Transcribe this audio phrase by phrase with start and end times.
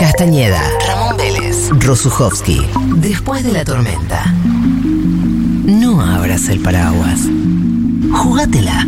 [0.00, 2.66] Castañeda, Ramón Vélez, Rosuchowski.
[2.96, 4.24] Después de la tormenta.
[5.66, 7.20] No abras el paraguas.
[8.12, 8.86] Jugátela.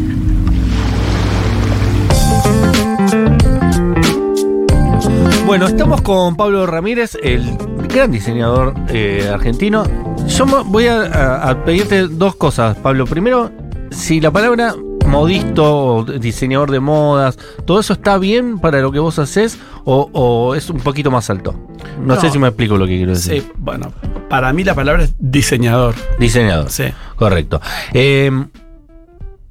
[5.46, 7.56] Bueno, estamos con Pablo Ramírez, el
[7.92, 9.84] gran diseñador eh, argentino.
[10.28, 13.04] Yo voy a, a- a pedirte dos cosas, Pablo.
[13.06, 13.50] Primero,
[13.90, 14.74] si la palabra
[15.06, 20.54] modisto diseñador de modas, ¿todo eso está bien para lo que vos haces o, o
[20.54, 21.54] es un poquito más alto?
[22.00, 22.20] No, No.
[22.20, 23.42] sé si me explico lo que quiero decir.
[23.42, 23.92] Sí, bueno,
[24.28, 25.94] para mí la palabra es diseñador.
[26.18, 26.70] Diseñador.
[26.70, 26.84] Sí.
[27.16, 27.60] Correcto.
[27.92, 28.30] Eh,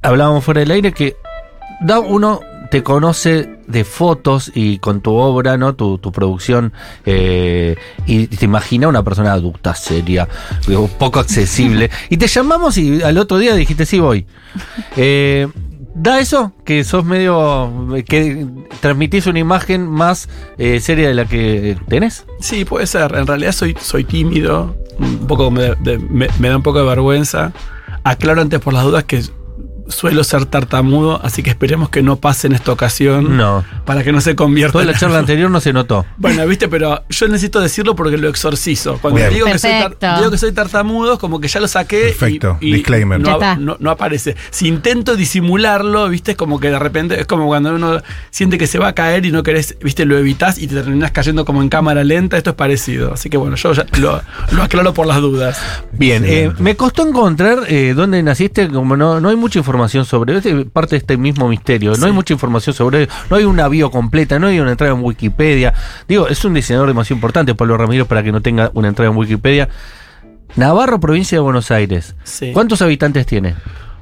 [0.02, 1.16] hablábamos fuera del aire que
[1.82, 2.40] da uno
[2.70, 5.76] te conoce de fotos y con tu obra, ¿no?
[5.76, 6.74] Tu, tu producción,
[7.06, 7.76] eh,
[8.06, 10.28] y te imagina una persona adulta, seria,
[10.98, 11.90] poco accesible.
[12.10, 14.26] y te llamamos y al otro día dijiste, sí, voy.
[14.98, 15.48] Eh,
[15.94, 16.54] ¿Da eso?
[16.64, 17.70] Que sos medio.
[18.08, 18.48] que
[18.80, 22.26] transmitís una imagen más eh, seria de la que tenés.
[22.40, 23.14] Sí, puede ser.
[23.16, 24.74] En realidad soy, soy tímido.
[25.00, 27.52] Un poco me, de- me- me da un poco de vergüenza.
[28.06, 29.22] Aclaro antes por las dudas que
[29.92, 33.38] suelo ser tartamudo, así que esperemos que no pase en esta ocasión.
[33.38, 33.64] No.
[33.86, 35.20] Para que no se convierta Toda la charla algo.
[35.20, 36.06] anterior no se notó.
[36.18, 38.98] Bueno, viste, pero yo necesito decirlo porque lo exorcizo.
[39.02, 39.34] Cuando Bien.
[39.34, 39.72] digo que, soy
[40.18, 42.16] digo que soy tartamudo, como que ya lo saqué.
[42.18, 42.58] Perfecto.
[42.62, 43.20] y, Disclaimer.
[43.20, 43.56] No, Ya está.
[43.58, 44.36] no- no aparece.
[44.50, 48.68] Si intento disimularlo, viste, es como que de repente es como cuando uno siente que
[48.68, 51.62] se va a caer y no querés, viste, lo evitas y te terminás cayendo como
[51.62, 52.38] en cámara lenta.
[52.38, 53.14] Esto es parecido.
[53.14, 55.60] Así que bueno, yo ya lo, lo aclaro por las dudas.
[55.92, 60.38] Bien, eh, me costó encontrar eh, dónde naciste, como no, no hay mucha información sobre,
[60.38, 63.92] es parte de este mismo misterio, no hay mucha información sobre, no hay una bio
[63.92, 65.74] completa, no hay una entrada en Wikipedia.
[66.08, 69.18] Digo, es un diseñador demasiado importante, Pablo Ramiro, para que no tenga una entrada en
[69.18, 69.70] Wikipedia.
[70.56, 72.16] Navarro, provincia de Buenos Aires.
[72.24, 72.52] Sí.
[72.54, 73.56] ¿Cuántos habitantes tiene?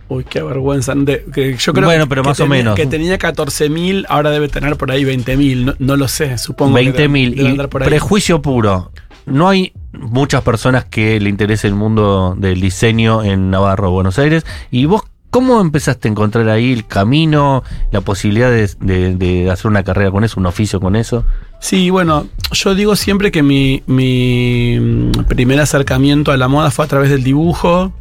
[0.08, 0.96] Uy, qué vergüenza.
[0.96, 2.76] De- que yo creo Bueno, pero que más o tenía- menos.
[2.76, 5.66] Que tenía 14.000, ahora debe tener por ahí 20.000.
[5.66, 6.76] No, no lo sé, supongo.
[6.76, 7.36] que 20 mil.
[7.36, 7.90] debe Y andar por ahí.
[7.90, 8.92] prejuicio puro.
[9.28, 14.44] No hay muchas personas que le interese el mundo del diseño en Navarro, Buenos Aires.
[14.72, 19.84] ¿Y vos cómo empezaste a encontrar ahí el camino, la posibilidad de, de- hacer una
[19.84, 21.26] carrera con eso, un oficio con eso?
[21.60, 26.86] Sí, bueno, yo digo siempre que mi, mi mm, primer acercamiento a la moda fue
[26.86, 27.92] a través del dibujo.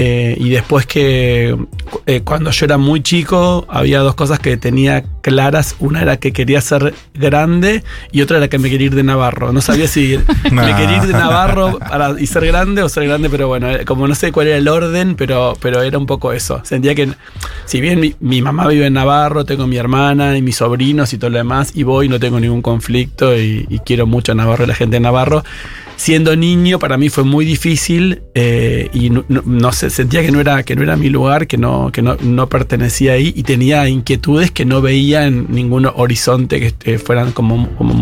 [0.00, 1.56] Eh, y después que
[2.06, 5.74] eh, cuando yo era muy chico había dos cosas que tenía claras.
[5.80, 7.82] Una era que quería ser grande
[8.12, 9.52] y otra era que me quería ir de Navarro.
[9.52, 10.16] No sabía si
[10.52, 13.84] me quería ir de Navarro para, y ser grande o ser grande, pero bueno, eh,
[13.84, 16.60] como no sé cuál era el orden, pero, pero era un poco eso.
[16.64, 17.08] Sentía que,
[17.66, 21.18] si bien mi, mi mamá vive en Navarro, tengo mi hermana y mis sobrinos y
[21.18, 24.62] todo lo demás, y voy, no tengo ningún conflicto y, y quiero mucho a Navarro
[24.64, 25.42] y la gente de Navarro.
[25.96, 30.30] Siendo niño para mí fue muy difícil eh, y no, no- no sé, sentía que
[30.30, 33.42] no era, que no era mi lugar, que, no, que no, no pertenecía ahí y
[33.42, 37.56] tenía inquietudes que no veía en ningún horizonte que eh, fueran como,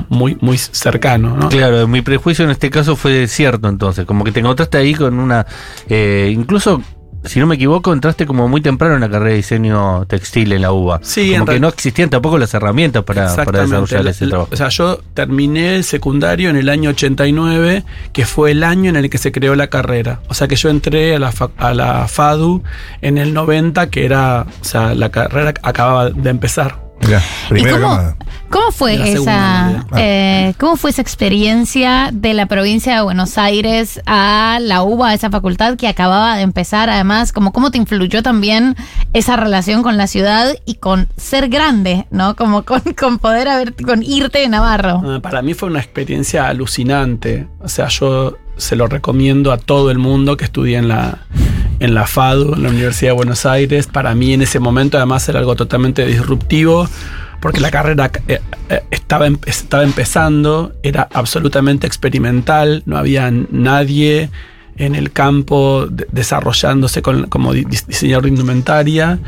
[0.08, 1.36] muy, muy cercano.
[1.36, 1.48] ¿no?
[1.48, 5.18] Claro, mi prejuicio en este caso fue cierto entonces, como que te encontraste ahí con
[5.18, 5.46] una...
[5.88, 6.82] eh, incluso,
[7.26, 10.62] si no me equivoco, entraste como muy temprano en la carrera de diseño textil en
[10.62, 11.00] la UBA.
[11.02, 14.48] Sí, como que no existían tampoco las herramientas para, desarrollar La- ese trabajo.
[14.52, 18.96] O sea, yo terminé el secundario en el año 89, que fue el año en
[18.96, 20.20] el que se creó la carrera.
[20.28, 22.62] O sea, que yo entré a la, a la FADU
[23.02, 26.85] en el 90, que era, o sea, la carrera acababa de empezar.
[27.00, 28.16] Mirá, primera ¿Y cómo,
[28.50, 29.86] cómo fue esa, realidad.
[29.98, 35.30] eh, cómo fue esa experiencia de la provincia de Buenos Aires a la UBA, esa
[35.30, 36.88] facultad que acababa de empezar?
[36.90, 38.76] Además, como cómo te influyó también
[39.12, 42.34] esa relación con la ciudad y con ser grande, ¿no?
[42.34, 45.02] Como con, con poder haber, con irte de Navarro.
[45.04, 47.46] Ah, Para mí fue una experiencia alucinante.
[47.60, 51.18] O sea, yo se lo recomiendo a todo el mundo que estudie en la,
[51.80, 53.86] en la FADU, en la Universidad de Buenos Aires.
[53.86, 56.88] Para mí en ese momento además era algo totalmente disruptivo,
[57.40, 64.30] porque la carrera eh, eh, estaba, em- estaba empezando, era absolutamente experimental, no había nadie
[64.76, 69.18] en el campo de- desarrollándose con- como di- diseñador de indumentaria.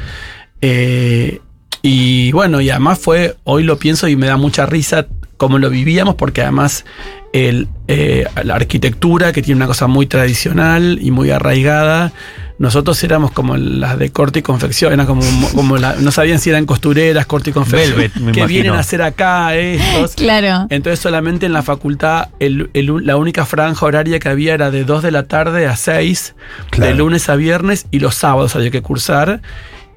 [0.60, 1.40] Eh,
[1.82, 5.06] y bueno, y además fue, hoy lo pienso y me da mucha risa
[5.38, 6.84] cómo lo vivíamos, porque además
[7.32, 12.12] el, eh, la arquitectura, que tiene una cosa muy tradicional y muy arraigada,
[12.58, 15.22] nosotros éramos como las de corte y confección, era como,
[15.54, 18.46] como la- no sabían si eran costureras, corte y confección, Velvet, me que imagino.
[18.46, 20.14] vienen a hacer acá estos.
[20.16, 20.66] Claro.
[20.70, 24.84] Entonces solamente en la facultad el- el- la única franja horaria que había era de
[24.84, 26.34] 2 de la tarde a 6,
[26.70, 26.90] Claro.
[26.90, 29.40] de lunes a viernes y los sábados había que cursar.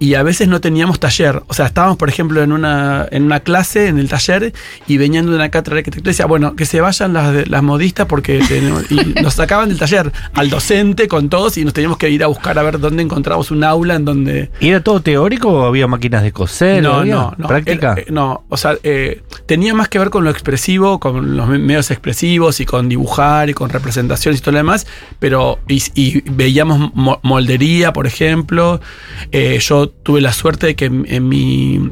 [0.01, 1.43] Y a veces no teníamos taller.
[1.47, 4.51] O sea, estábamos, por ejemplo, en una, en una clase, en el taller,
[4.87, 7.61] y venían de una cátedra de arquitectura y decía, bueno, que se vayan las, las
[7.61, 11.99] modistas porque tenemos- y nos sacaban del taller al docente con todos y nos teníamos
[11.99, 14.49] que ir a buscar a ver dónde encontramos un aula en donde...
[14.59, 16.81] ¿Y era todo teórico o había máquinas de coser?
[16.81, 17.47] No, ¿Había no, no.
[17.47, 17.91] ¿Práctica?
[17.93, 21.47] Era- eh, no, o sea, eh, tenía más que ver con lo expresivo, con los
[21.47, 24.87] me- medios expresivos y con dibujar y con representaciones y todo lo demás,
[25.19, 28.81] pero y, y veíamos mo- moldería, por ejemplo.
[29.31, 31.91] Eh, yo tuve la suerte de que en, en mi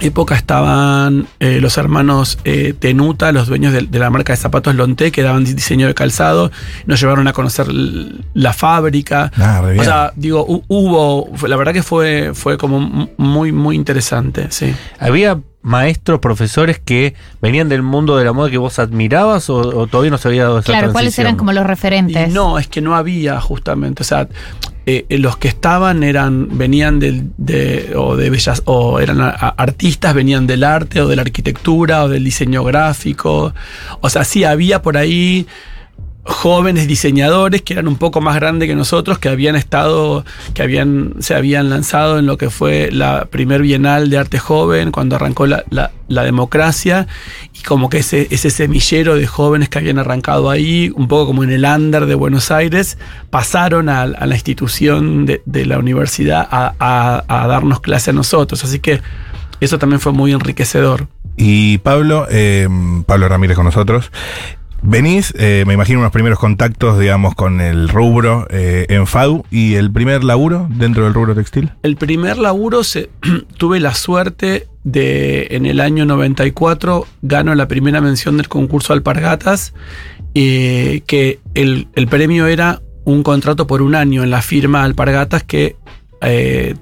[0.00, 4.74] época estaban eh, los hermanos eh, Tenuta, los dueños de, de la marca de zapatos
[4.76, 6.52] Lonté, que daban diseño de calzado,
[6.86, 7.66] nos llevaron a conocer
[8.34, 9.32] la fábrica.
[9.36, 9.60] Ah.
[9.76, 14.72] O sea, digo, hu- hubo, la verdad que fue, fue como muy, muy interesante, sí.
[15.00, 19.86] ¿Había maestros, profesores que venían del mundo de la moda que vos admirabas o, o
[19.88, 22.30] todavía no se había dado esa Claro, ¿cuáles eran como los referentes?
[22.30, 24.28] Y no, es que no había justamente, o sea,
[24.90, 30.14] eh, eh, los que estaban eran, venían del, de, o de bellas, o eran artistas,
[30.14, 33.52] venían del arte o de la arquitectura o del diseño gráfico.
[34.00, 35.46] O sea, sí había por ahí
[36.28, 41.14] jóvenes diseñadores que eran un poco más grandes que nosotros, que habían estado, que habían,
[41.20, 45.46] se habían lanzado en lo que fue la primer Bienal de Arte Joven, cuando arrancó
[45.46, 45.90] la, la-
[46.24, 47.06] democracia,
[47.52, 51.44] y como que ese, ese semillero de jóvenes que habían arrancado ahí, un poco como
[51.44, 52.98] en el under de Buenos Aires,
[53.30, 58.12] pasaron a, a la institución de, de la universidad a, a- a darnos clase a
[58.14, 58.62] nosotros.
[58.64, 59.00] Así que
[59.60, 61.08] eso también fue muy enriquecedor.
[61.36, 62.68] Y Pablo, eh,
[63.06, 64.10] Pablo Ramírez con nosotros.
[64.82, 69.74] Venís, eh, me imagino, unos primeros contactos, digamos, con el rubro eh, en FADU y
[69.74, 71.70] el primer laburo dentro del rubro textil.
[71.82, 72.82] El primer laburo
[73.58, 79.74] tuve la suerte de en el año 94 gano la primera mención del concurso Alpargatas,
[80.34, 85.42] eh, que el, el premio era un contrato por un año en la firma Alpargatas
[85.42, 85.76] que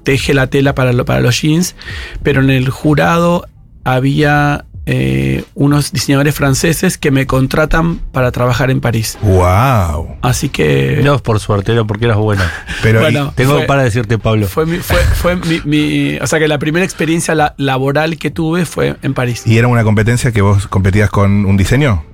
[0.03, 1.77] teje la tela para, lo- para los jeans,
[2.23, 3.47] pero en el jurado
[3.85, 9.19] había eh, unos diseñadores franceses que me contratan para trabajar en París.
[9.23, 10.17] ¡Wow!
[10.23, 11.01] Así que...
[11.03, 12.51] No por suerte, era porque eras buena.
[12.83, 13.33] Pero Bueno.
[13.35, 14.47] Tengo Fue- para decirte, Pablo.
[14.47, 18.31] Fue, mi, fue, fue mi, mi- O sea que la primera experiencia la- laboral que
[18.31, 19.43] tuve fue en París.
[19.45, 22.05] y, ¿y era una competencia que vos competías con un diseño?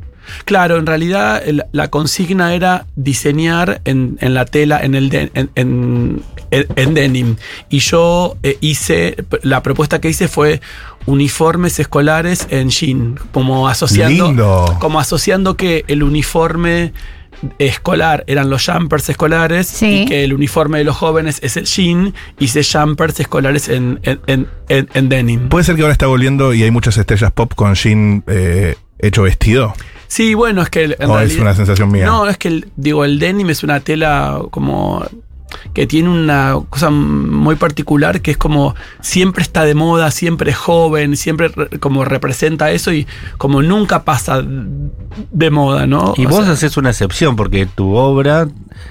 [0.45, 5.31] Claro, en realidad el- la consigna era diseñar en, en la tela, en el de-
[5.35, 7.37] en, en- en- en denim.
[7.69, 10.61] Y yo eh, hice, la propuesta que hice fue
[11.07, 14.77] uniformes escolares en jean, como asociando, Lindo.
[14.81, 16.93] como asociando que el uniforme
[17.59, 20.03] escolar eran los jumpers escolares Sí.
[20.03, 24.21] y que el uniforme de los jóvenes es el jean, hice jumpers escolares en, en,
[24.27, 25.49] en- en- en denim.
[25.49, 29.23] ¿Puede ser que ahora está volviendo y hay muchas estrellas pop con jean eh, hecho
[29.23, 29.75] vestido?
[30.07, 32.07] Sí, bueno, es que el- en ¿O es una sensación mía?
[32.07, 35.05] No, es que el- digo, el denim es una tela como
[35.75, 40.57] que tiene una cosa muy particular que es como siempre está de moda, siempre es
[40.57, 43.07] joven, siempre re- como representa eso y
[43.39, 46.15] como nunca pasa de moda, ¿no?
[46.17, 48.49] Y O vos sea, haces una excepción porque tu obra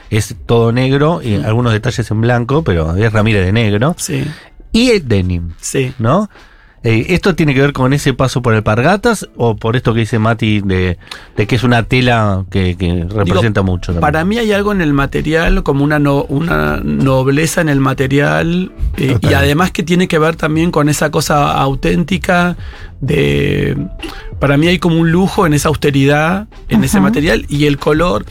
[0.09, 3.95] es todo negro y algunos detalles en blanco, pero es Ramírez de negro.
[3.97, 4.23] Sí,
[4.71, 5.93] Y el denim, sí.
[5.99, 6.29] ¿no?
[6.83, 9.99] Eh, ¿Esto tiene que ver con ese paso por el Pargatas o por esto que
[9.99, 10.97] dice Mati de,
[11.37, 13.87] de que es una tela que, que representa mucho?
[13.93, 14.01] también?
[14.01, 18.71] Para mí hay algo en el material, como una, no- una nobleza en el material,
[18.97, 22.57] eh, y además que tiene que ver también con esa cosa auténtica
[22.99, 23.77] de...
[24.39, 28.25] Para mí hay como un lujo en esa austeridad, en ese material, y el color...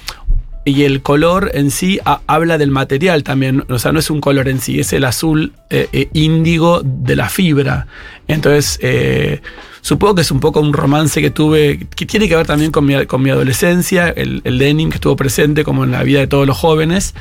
[0.65, 4.21] Y el color en sí ha- habla del material también, o sea, no es un
[4.21, 7.87] color en sí, es el azul eh, eh, índigo de la fibra.
[8.29, 9.41] Entonces, eh,
[9.81, 12.85] supongo que es un poco un romance que tuve, que tiene que ver también con
[12.85, 16.27] mi, con mi adolescencia, el, el denim que estuvo presente como en la vida de
[16.27, 17.15] todos los jóvenes,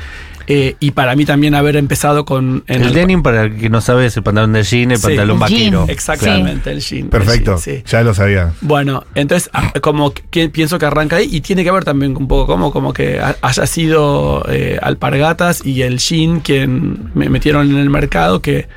[0.52, 2.64] eh, y para mí también haber empezado con...
[2.66, 5.04] en el, denim, para el que no sabe, es el pantalón de jean, el Sí.
[5.04, 5.74] pantalón El jean.
[5.76, 5.86] vaquero.
[5.90, 7.04] Exactamente, el jean.
[7.04, 7.84] el Perfecto, jean, sí.
[7.86, 8.54] ya lo sabía.
[8.62, 12.28] Bueno, entonces ah, como que pienso que arranca ahí y tiene que ver también un
[12.28, 17.70] poco como, como que ha- haya sido eh, Alpargatas y el Jean quien me metieron
[17.70, 18.68] en el mercado que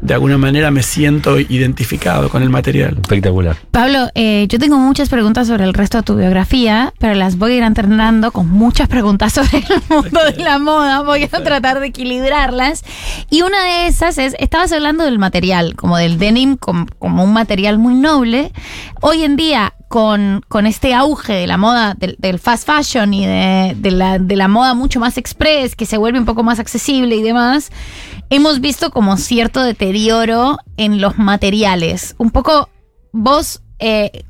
[0.00, 2.96] de alguna manera me siento identificado con el material.
[3.00, 3.56] Espectacular.
[3.70, 7.52] Pablo, eh, yo tengo muchas preguntas sobre el resto de tu biografía, pero las voy
[7.52, 11.02] a ir alternando con muchas preguntas sobre el mundo de la moda.
[11.02, 12.82] Voy a tratar de equilibrarlas.
[13.30, 17.32] Y una de esas es, estabas hablando del material, como del denim, com- como, un
[17.32, 18.52] material muy noble.
[19.02, 23.26] Hoy en día, con, con este auge de la moda, del, del fast fashion y
[23.26, 26.58] de, de la, de la moda mucho más express, que se vuelve un poco más
[26.58, 27.70] accesible y demás,
[28.30, 32.14] hemos visto como cierto deterioro en los materiales.
[32.18, 32.70] Un poco
[33.12, 34.24] vos, eh,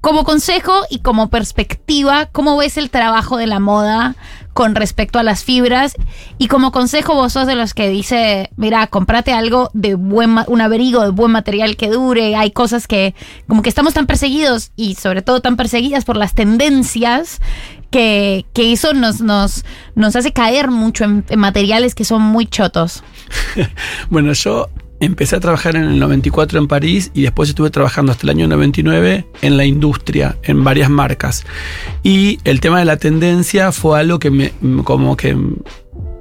[0.00, 4.16] como consejo y como perspectiva, ¿cómo ves el trabajo de la moda
[4.52, 5.94] con respecto a las fibras.
[6.38, 10.60] Y como consejo, vos sos de los que dice, mira, comprate algo de buen, un
[10.60, 12.36] abrigo de buen material que dure.
[12.36, 13.14] Hay cosas que,
[13.48, 17.40] como que estamos tan perseguidos y sobre todo tan perseguidas por las tendencias
[17.92, 23.04] que, que eso nos, nos, nos hace caer mucho en, materiales que son muy chotos.
[24.10, 24.68] Bueno, yo
[25.00, 28.48] empecé a trabajar en el 94 en París y después estuve trabajando hasta el año
[28.48, 31.44] 99 en la industria, en varias marcas.
[32.02, 34.52] Y el tema de la tendencia fue algo que me,
[34.84, 35.36] como que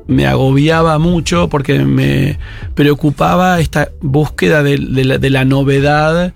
[0.08, 2.40] me agobiaba mucho porque me
[2.76, 6.34] preocupaba esta búsqueda de, la, novedad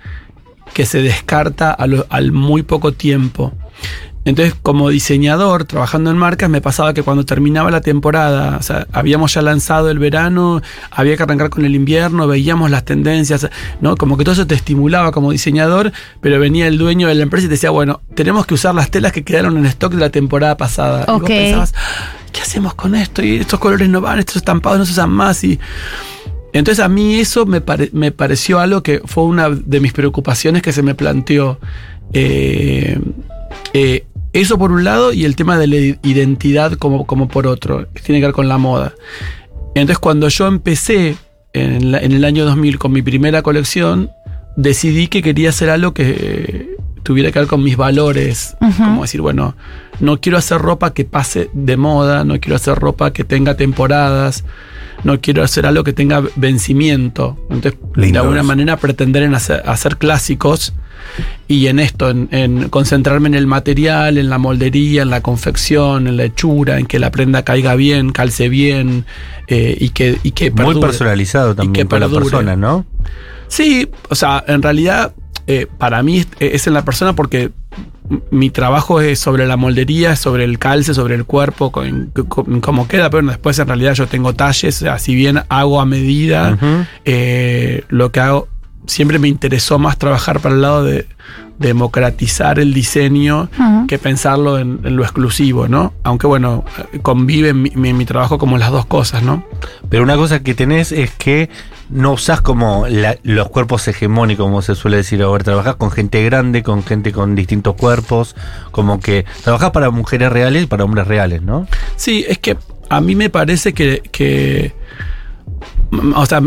[0.74, 3.54] que se descarta al muy poco tiempo.
[4.26, 8.88] Entonces, como diseñador, trabajando en marcas, me pasaba que cuando terminaba la temporada, o sea,
[8.92, 13.48] habíamos ya lanzado el verano, había que arrancar con el invierno, veíamos las tendencias,
[13.82, 13.96] ¿no?
[13.96, 15.92] Como que todo eso te estimulaba como diseñador,
[16.22, 18.90] pero venía el dueño de la empresa y te decía, bueno, tenemos que usar las
[18.90, 21.06] telas que quedaron en stock de la temporada pasada.
[21.08, 21.28] Y vos Ok.
[21.28, 21.74] pensabas,
[22.32, 23.24] ¿qué hacemos con esto?
[23.24, 25.60] Y estos colores no van, estos estampados no se usan más y...
[26.52, 30.62] Entonces a mí eso me, pare- me pareció algo que fue una de mis preocupaciones
[30.62, 31.60] que se me planteó.
[32.14, 32.98] Eh,
[33.74, 34.06] eh,
[34.42, 38.02] eso por un lado y el tema de la identidad como, como por otro, que
[38.02, 38.94] tiene que ver con la moda.
[39.76, 41.16] Entonces cuando yo empecé
[41.54, 44.10] en, la- en el año 2000 con mi primera colección,
[44.58, 48.56] decidí que quería hacer algo que tuviera que ver con mis valores.
[48.78, 49.56] Como decir, bueno,
[50.00, 54.44] no quiero hacer ropa que pase de moda, no quiero hacer ropa que tenga temporadas,
[55.06, 57.38] no quiero hacer algo que tenga vencimiento.
[57.50, 60.74] Entonces, de alguna manera pretender en hacer, hacer clásicos
[61.48, 66.08] y en esto, en, en concentrarme en el material, en la moldería, en la confección,
[66.08, 69.06] en la hechura, en que la prenda caiga bien, calce bien
[69.48, 72.86] eh, y que, y que Muy personalizado Y también por la persona, ¿no?
[73.48, 75.14] Sí, o sea, en realidad
[75.46, 77.52] eh, para mí es, en la persona porque
[78.30, 82.88] mi trabajo es sobre la moldería, sobre el calce, sobre el cuerpo, con, con- cómo
[82.88, 86.58] queda, pero después en realidad yo tengo talles, o sea, si bien hago a medida,
[87.06, 88.48] eh, lo que hago,
[88.86, 91.08] siempre me interesó más trabajar para el lado de
[91.58, 93.50] democratizar el diseño
[93.88, 95.94] que pensarlo en, en lo exclusivo, ¿no?
[96.04, 96.64] Aunque bueno,
[97.02, 99.44] convive en mi, mi- mi trabajo como las dos cosas, ¿no?
[99.90, 101.50] Pero una cosa que tenés es que
[101.90, 102.86] no usás como
[103.24, 105.44] los cuerpos hegemónicos, como se suele decir ahora.
[105.44, 108.36] Trabajás con gente grande, con gente con distintos cuerpos.
[108.72, 111.68] Como que trabajás para mujeres reales y para hombres reales, ¿no?
[111.96, 112.58] Sí, es que
[112.90, 114.74] a mí me parece que, que
[116.16, 116.42] o sea,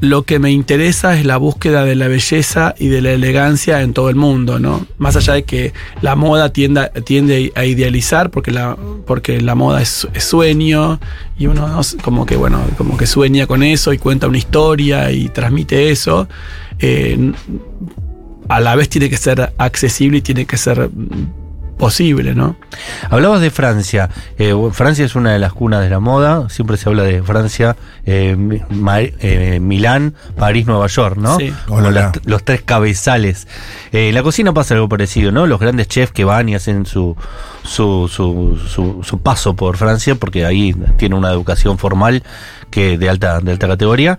[0.00, 3.92] lo, que me interesa es la búsqueda de la belleza y de la elegancia en
[3.92, 4.86] todo el mundo, ¿no?
[4.98, 8.76] Más allá de que la moda tienda, tiende a idealizar, porque la,
[9.06, 11.00] porque la moda es, sueño,
[11.38, 11.80] y uno ¿no?
[12.02, 16.28] como que, bueno, como que sueña con eso y cuenta una historia y transmite eso.
[16.78, 17.32] eh,
[18.48, 20.90] a la vez tiene que ser accesible y tiene que ser
[21.86, 22.54] posible, ¿no?
[23.10, 24.08] Hablabas de Francia.
[24.38, 26.48] Eh, Francia es una de las cunas de la moda.
[26.48, 28.36] Siempre se habla de Francia, eh,
[28.70, 31.36] Ma- eh, Milán, París, Nueva York, ¿no?
[31.38, 31.52] Sí.
[31.68, 32.12] Hola.
[32.24, 33.48] los tres cabezales.
[33.90, 35.48] Eh, en la cocina pasa algo parecido, ¿no?
[35.48, 37.16] Los grandes chefs que van y hacen su,
[37.64, 42.22] su, su, su- su paso por Francia, porque ahí tiene una educación formal
[42.70, 44.18] que de alta, de alta categoría.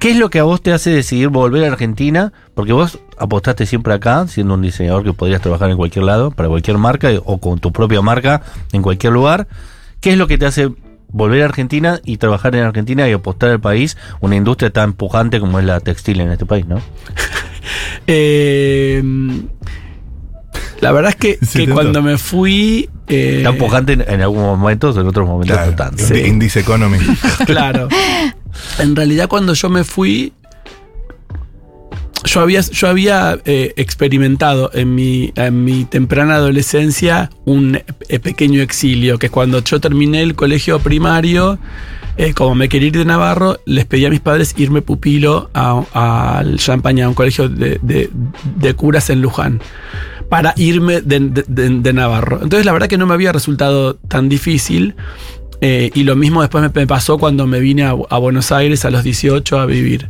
[0.00, 2.32] ¿Qué es lo que a vos te hace decidir volver a Argentina?
[2.54, 6.48] Porque vos apostaste siempre acá, siendo un diseñador que podrías trabajar en cualquier lado, para
[6.48, 8.42] cualquier marca o con tu propia marca
[8.72, 9.46] en cualquier lugar.
[10.00, 10.70] ¿Qué es lo que te hace
[11.08, 15.38] volver a Argentina y trabajar en Argentina y apostar al país, una industria tan pujante
[15.38, 16.80] como es la textil en este país, ¿no?
[18.06, 19.02] Eh,
[20.80, 22.90] la verdad es que, cuando me fui.
[23.08, 26.04] eh, Tan pujante en, en algunos momentos, en otros momentos Claro, no tanto.
[26.04, 26.14] Sí.
[26.26, 26.98] Indice Economy.
[27.46, 27.88] Claro.
[28.78, 30.32] En realidad, cuando yo me fui.
[32.24, 37.76] Yo había, yo había eh, experimentado en mi, en mi temprana adolescencia un
[38.08, 41.58] eh, pequeño exilio, que es cuando yo terminé el colegio primario,
[42.16, 46.56] eh, como me quería ir de Navarro, les pedí a mis padres irme pupilo al
[46.58, 49.60] Champaña, a un colegio de, de- curas en Luján,
[50.30, 52.40] para irme de, de- Navarro.
[52.42, 54.94] Entonces la verdad que no me había resultado tan difícil.
[55.60, 58.90] y lo mismo después me, me pasó cuando me vine a, a Buenos Aires a
[58.90, 60.08] los 18 a vivir.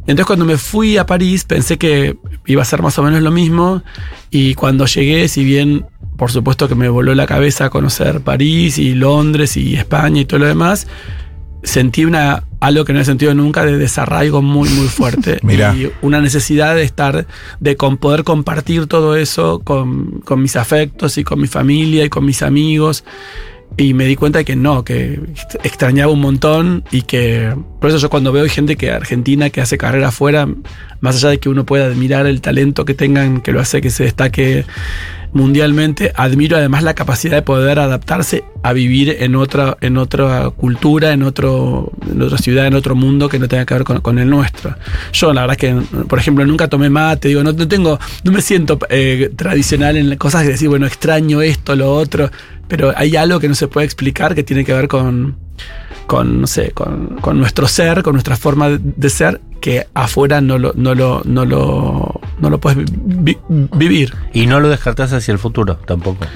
[0.00, 2.16] Entonces cuando me fui a París pensé que
[2.46, 3.82] iba a ser más o menos lo mismo.
[4.30, 8.94] Y cuando llegué, si bien por supuesto que me voló la cabeza conocer París y
[8.94, 10.86] Londres y España y todo lo demás,
[11.62, 15.38] sentí una algo que no he sentido nunca de desarraigo muy muy fuerte.
[15.42, 15.74] Mirá.
[15.74, 17.26] y una necesidad de estar
[17.58, 22.10] de con poder compartir todo eso con, con mis afectos y con mi familia y
[22.10, 23.04] con mis amigos
[23.76, 25.20] y me di cuenta de que no, que
[25.62, 29.78] extrañaba un montón y que por eso yo cuando veo gente que Argentina que hace
[29.78, 30.48] carrera afuera,
[31.00, 33.90] más allá de que uno pueda admirar el talento que tengan, que lo hace que
[33.90, 34.66] se destaque
[35.32, 41.12] mundialmente, admiro además la capacidad de poder adaptarse a vivir en otra, en otra cultura,
[41.12, 44.28] en, otro, en otra ciudad, en otro mundo que no tenga que ver con, el
[44.28, 44.74] nuestro.
[45.12, 45.74] Yo la verdad que,
[46.08, 50.42] por ejemplo, nunca tomé mate, digo, no, tengo, no me siento eh, tradicional en cosas
[50.42, 52.30] de decir, bueno, extraño esto, lo otro,
[52.70, 55.36] pero hay algo que no se puede explicar que tiene que ver con
[56.06, 60.58] con, no sé, con, con, nuestro ser, con nuestra forma de, ser, que afuera no
[60.58, 64.12] lo, no lo, no lo, no lo puedes vi, vivir.
[64.32, 66.26] Y no lo descartas hacia el futuro tampoco.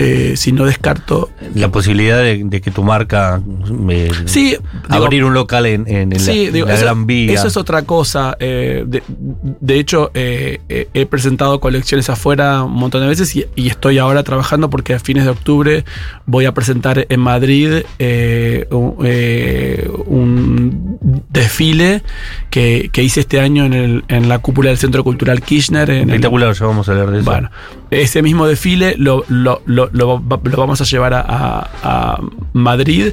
[0.00, 1.28] Eh, si no descarto.
[1.56, 3.42] La posibilidad de, de que tu marca.
[3.90, 4.56] Eh, sí.
[4.88, 7.32] Abrir digo, un local en, en, en sí, la, digo, la eso, Gran Vía.
[7.32, 8.36] Eso es otra cosa.
[8.38, 13.66] Eh, de, de, hecho, eh, he presentado colecciones afuera un montón de veces y, y,
[13.66, 15.84] estoy ahora trabajando porque a fines de octubre
[16.26, 18.94] voy a presentar en Madrid eh, un,
[20.06, 20.87] un,
[21.28, 22.02] desfile
[22.50, 25.90] que, que, hice este año en, el, en, la cúpula del Centro Cultural Kirchner.
[25.90, 27.30] En Espectacular, ya vamos a hablar de eso.
[27.30, 27.50] Bueno,
[27.90, 30.20] ese mismo desfile lo, lo, lo, lo,
[30.56, 32.20] vamos a llevar a, a, a,
[32.52, 33.12] Madrid.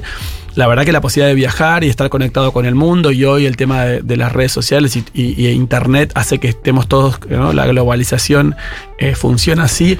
[0.56, 3.44] La verdad que la posibilidad de viajar y estar conectado con el mundo y hoy
[3.44, 7.20] el tema de, de las redes sociales y, y, y, Internet hace que estemos todos,
[7.28, 7.52] ¿no?
[7.52, 8.56] la globalización
[8.98, 9.98] eh, funciona así.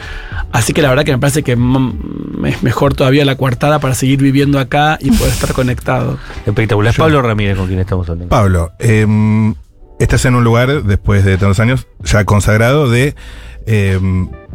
[0.53, 4.23] Así que la verdad que me parece que es mejor todavía la coartada para seguir
[4.23, 6.19] viviendo acá y poder estar conectado.
[6.47, 6.91] Espectacular.
[6.91, 8.31] Es Pablo Ramírez con quien estamos hablando.
[8.31, 9.07] Pablo, eh,
[10.01, 13.15] estás en un lugar, después de tantos años, ya consagrado de...
[13.67, 14.01] Eh,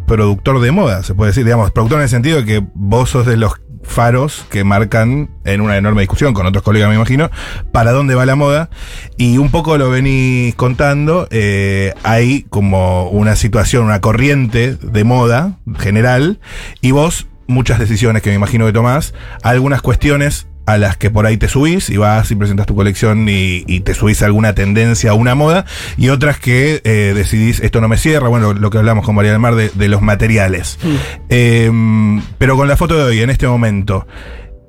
[0.08, 3.26] productor de moda, se puede decir, digamos, productor en el sentido de que vos sos
[3.26, 7.30] de los faros que marcan en una enorme discusión con otros colegas, me imagino,
[7.72, 8.70] para dónde va la moda.
[9.18, 15.58] Y un poco lo venís contando, eh, hay como una situación, una corriente de moda
[15.80, 16.40] general,
[16.82, 21.26] y vos muchas decisiones que me imagino que tomás, algunas cuestiones a las que por
[21.26, 24.54] ahí te subís y vas y presentas tu colección y, y te subís a alguna
[24.54, 25.66] tendencia, a una moda,
[25.98, 29.32] y otras que eh, decidís, esto no me cierra, bueno, lo que hablamos con María
[29.32, 30.78] del Mar de, de los materiales.
[30.84, 30.96] Mm.
[31.30, 34.08] Eh, pero con la foto de hoy, en este momento,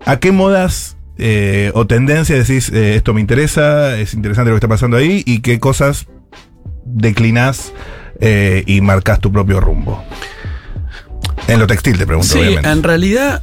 [0.07, 4.59] ¿a qué modas eh, o tendencias decís, eh, esto me interesa, es interesante lo que
[4.59, 6.07] está pasando ahí, y qué cosas
[6.85, 7.73] declinás
[8.67, 10.03] y marcas tu propio rumbo?
[11.49, 12.71] En lo textil te pregunto, sí, obviamente.
[12.71, 13.43] En realidad,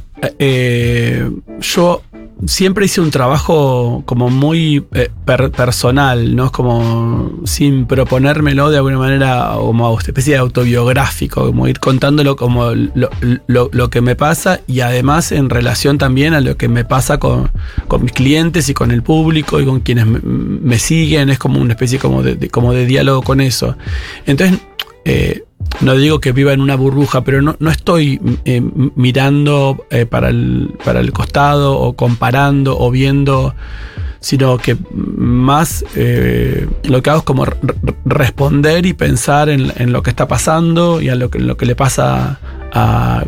[1.60, 2.02] yo
[2.46, 6.50] siempre hice un trabajo como muy eh, per personal, ¿no?
[6.52, 13.10] Como sin proponérmelo de alguna manera, como especie de autobiográfico, como ir contándolo como lo,
[13.46, 17.50] lo, que me pasa y además en relación también a lo que me pasa con,
[17.88, 21.74] con mis clientes y con el público y con quienes me, siguen, es como una
[21.74, 23.76] especie como de, de, como de diálogo con eso.
[24.26, 24.58] Entonces,
[25.04, 25.44] eh,
[25.80, 28.60] no digo que viva en una burbuja, pero no, no estoy eh,
[28.94, 33.54] mirando eh, para, el, para el costado o comparando o viendo,
[34.20, 37.46] sino que más eh, lo que hago es como
[38.04, 41.64] responder y pensar en, en, lo que está pasando y a lo que, lo que
[41.64, 42.38] le pasa
[42.72, 43.24] a,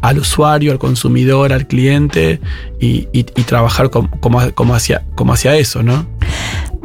[0.00, 2.40] al usuario, al consumidor, al cliente
[2.80, 6.06] y, y, y trabajar como, como, como, hacia, como hacia eso, ¿no?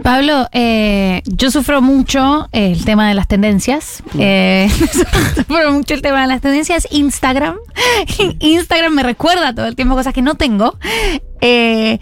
[0.03, 4.03] Pablo, eh, yo sufro mucho el tema de las tendencias.
[4.17, 4.69] Eh,
[5.35, 6.87] sufro mucho el tema de las tendencias.
[6.91, 7.57] Instagram.
[8.39, 10.77] Instagram me recuerda todo el tiempo cosas que no tengo.
[11.41, 11.99] Eh,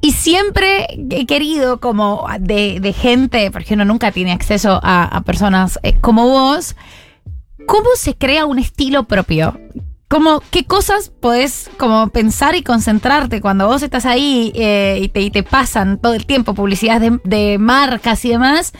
[0.00, 5.20] y siempre he querido como de, de, gente, porque uno nunca tiene acceso a, a
[5.22, 6.76] personas como vos,
[7.66, 9.58] ¿cómo se crea un estilo propio?
[10.08, 15.20] Como qué cosas podés como pensar y concentrarte cuando vos estás ahí eh, y, te,
[15.20, 18.72] y, te, pasan todo el tiempo publicidad de, marcas y demás.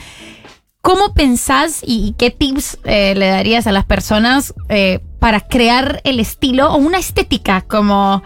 [0.82, 6.00] ¿Cómo pensás y, y qué tips eh, le darías a las personas eh, para crear
[6.04, 8.22] el estilo o una estética como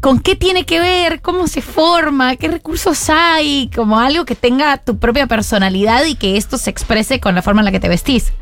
[0.00, 4.76] con qué tiene que ver, cómo se forma, qué recursos hay, como algo que tenga
[4.78, 7.88] tu propia personalidad y que esto se exprese con la forma en la que te
[7.88, 8.32] vestís?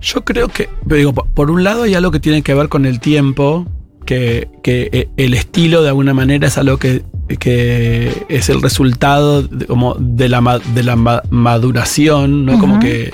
[0.00, 2.98] Yo creo que, digo, por un lado hay algo que tiene que ver con el
[2.98, 3.66] tiempo,
[4.04, 7.04] que, que el estilo de alguna manera es algo que,
[7.38, 12.52] que es el resultado de, como de la, de la maduración, ¿no?
[12.52, 12.60] Uh -huh.
[12.60, 13.12] Como que...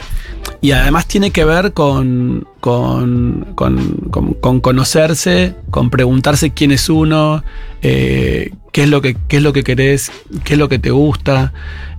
[0.60, 6.88] Y además tiene que ver con, con, con, con, con conocerse, con preguntarse quién es
[6.88, 7.44] uno,
[7.80, 10.10] eh, qué, es lo que, qué es lo que querés,
[10.42, 11.52] qué es lo que te gusta.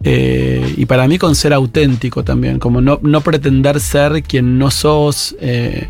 [0.04, 4.72] Eh, y para mí con ser auténtico también, como no, no pretender ser quien no
[4.72, 5.38] sos.
[5.39, 5.89] Eh,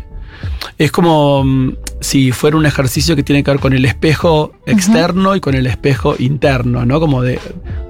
[0.78, 5.30] es como um, si fuera un ejercicio que tiene que ver con el espejo externo
[5.30, 5.36] uh -huh.
[5.36, 7.00] y con el espejo interno, ¿no?
[7.00, 7.38] Como de,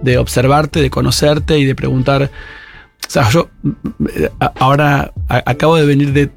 [0.03, 2.31] de, observarte, de conocerte y de preguntar.
[3.07, 3.49] O sea, yo
[4.39, 6.31] ahora acabo de venir de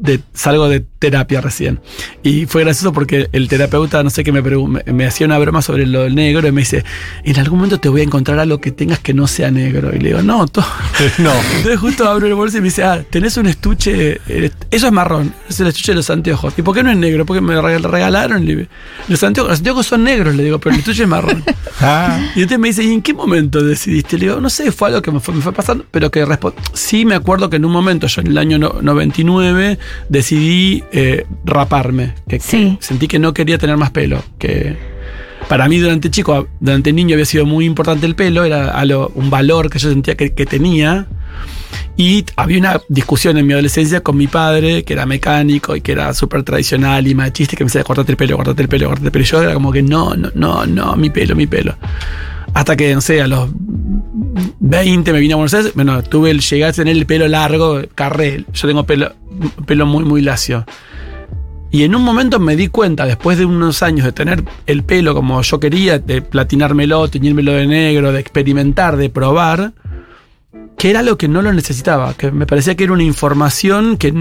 [0.00, 1.80] de- salgo de terapia recién.
[2.22, 5.62] Y fue gracioso porque el terapeuta, no sé qué, me, me, me hacía una broma
[5.62, 6.84] sobre lo del negro y me dice,
[7.24, 9.94] en algún momento te voy a encontrar algo que tengas que no sea negro.
[9.94, 10.64] Y le digo, no, to-
[11.18, 11.30] No.
[11.56, 14.92] Entonces justo abro el bolso y me dice, ah, tenés un estuche, eh, eso es
[14.92, 16.54] marrón, es el estuche de los anteojos.
[16.56, 17.24] ¿Y por qué no es negro?
[17.26, 18.46] Porque me reg- regalaron.
[19.08, 21.44] Los anteojos, los anteojos son negros, le digo, pero el estuche es marrón.
[21.82, 24.18] Ah, Y entonces me dice, ¿y en qué momento decidiste?
[24.18, 26.26] Le digo, no sé, fue algo que me fue, me fue pasando, pero que
[26.74, 31.24] sí me acuerdo que en un momento, yo en el año no- 99, decidí eh,
[31.44, 32.14] raparme.
[32.28, 32.78] Que, que Sí.
[32.80, 34.22] sentí que no quería tener más pelo.
[34.38, 34.76] Que
[35.48, 39.30] para mí durante chico, durante niño había sido muy importante el pelo, era algo- un
[39.30, 41.06] valor que yo sentía que, que tenía.
[41.96, 45.92] Y había una discusión en mi adolescencia con mi padre, que era mecánico y que
[45.92, 49.06] era súper tradicional y machista, que me decía, cortate el pelo, cortate el pelo, cortate
[49.06, 49.24] el pelo.
[49.24, 51.76] Y yo era como que no, no, no, no, mi pelo, mi pelo.
[52.54, 53.50] Hasta que, no sé, a los
[54.60, 57.82] 20 me vine a Buenos Aires, bueno, tuve el llegar a tener el pelo largo,
[57.94, 59.12] carré, yo tengo pelo,
[59.66, 60.64] pelo muy, muy lacio.
[61.72, 65.14] Y en un momento me di cuenta, después de unos años de tener el pelo
[65.14, 69.72] como yo quería, de platinármelo, teñírmelo de negro, de experimentar, de probar,
[70.80, 74.14] que era lo que no lo necesitaba, que me parecía que era una información que,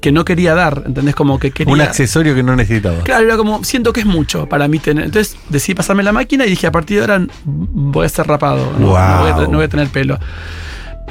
[0.00, 1.14] que no quería dar, ¿entendés?
[1.14, 1.72] Como que quería...
[1.72, 2.98] Un accesorio que no necesitaba.
[3.04, 5.04] Claro, era como, siento que es mucho para mí tener.
[5.04, 8.72] Entonces decidí pasarme la máquina y dije, a partir de ahora voy a ser rapado.
[8.76, 8.96] No, Wow.
[8.98, 10.18] no voy, a, no voy a tener pelo.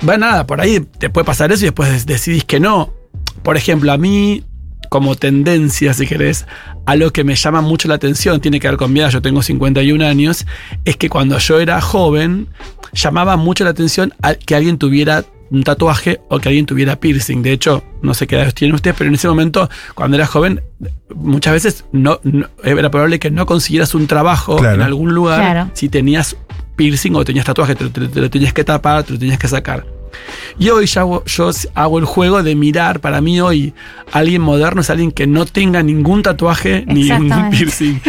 [0.02, 2.94] Bueno, nada, por ahí te puede pasar eso y después decidís que no.
[3.42, 4.44] Por ejemplo, a mí,
[4.94, 6.46] como tendencia, si querés,
[6.86, 9.42] algo que me llama mucho la atención, tiene que ver con mi edad, yo tengo
[9.42, 10.46] 51 años,
[10.86, 12.48] es que cuando yo era joven,
[12.94, 17.42] llamaba mucho la atención a que alguien tuviera un tatuaje o que alguien tuviera piercing.
[17.42, 20.62] De hecho, no sé qué edad tienen ustedes, pero en ese momento, cuando era joven,
[21.16, 24.76] muchas veces no, no- era probable que no consiguieras un trabajo Claro.
[24.76, 25.72] en algún lugar Claro.
[25.74, 26.38] si tenías
[26.76, 29.48] piercing o tenías tatuaje, te, te- te lo tenías que tapar, te lo tenías que
[29.48, 29.86] sacar.
[30.60, 33.74] Y hoy ya hago, yo hago el juego de mirar, para mí hoy,
[34.12, 37.58] alguien moderno es alguien que no tenga ningún tatuaje ni ningún Exactamente.
[37.58, 38.00] piercing.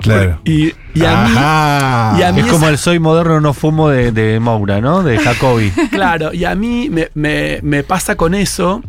[0.00, 0.40] Claro.
[0.44, 2.16] Y, y a mí, Ajá.
[2.18, 5.02] y a mí Es como el soy moderno no fumo de, de Moura, ¿no?
[5.04, 5.70] De Jacobi.
[5.90, 8.82] Claro, y a mí me, me- me pasa con eso